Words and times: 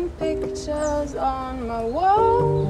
some 0.00 0.10
pictures 0.18 1.14
on 1.14 1.66
my 1.66 1.84
wall. 1.84 2.66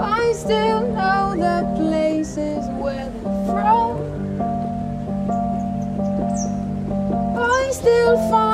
I 0.00 0.32
still 0.32 0.80
know 0.80 1.34
the 1.36 1.74
places 1.76 2.64
where 2.80 3.10
they're 3.10 3.46
from. 3.46 4.40
I 7.36 7.70
still 7.72 8.16
find. 8.30 8.45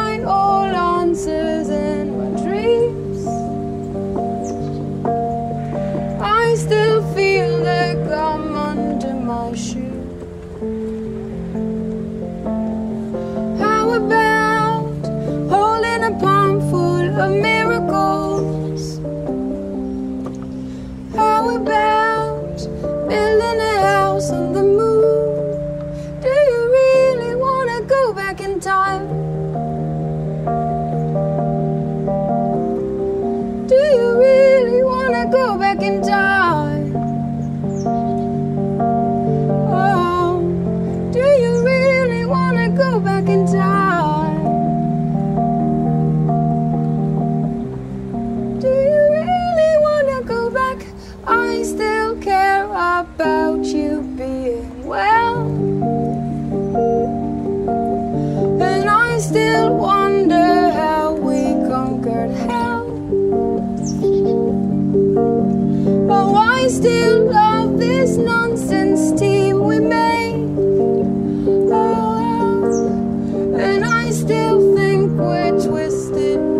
and. 36.00 36.71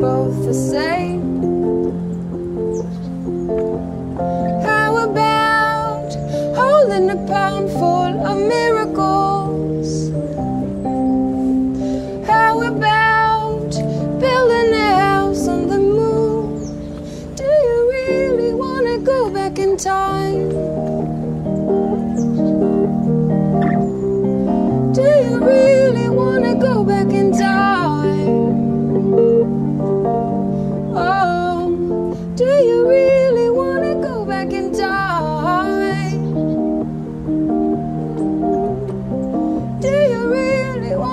both 0.03 0.45
the 0.47 0.53
same. 0.53 1.23
How 4.67 4.97
about 5.09 6.11
holding 6.57 7.09
a 7.09 7.19
pound 7.29 7.71
full 7.71 8.15
of 8.31 8.37
miracles? 8.37 10.11
How 12.27 12.63
about 12.63 13.71
building 14.19 14.75
a 14.75 14.91
house 15.07 15.47
on 15.47 15.69
the 15.69 15.79
moon? 15.79 16.59
Do 17.37 17.45
you 17.45 17.79
really 17.97 18.53
want 18.55 18.89
to 18.89 18.99
go 18.99 19.31
back 19.31 19.61
in 19.61 19.77
time? 19.77 20.22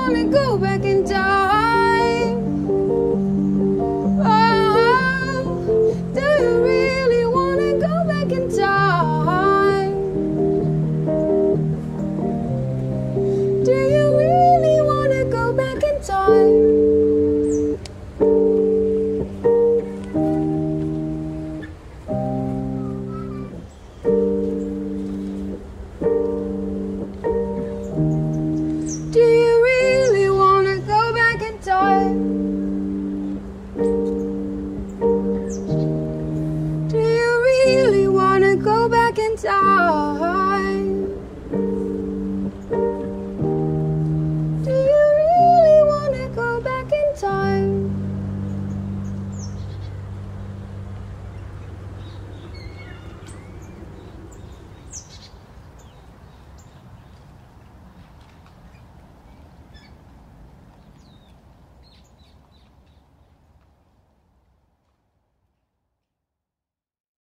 wanna 0.09 0.23
go. 0.23 0.48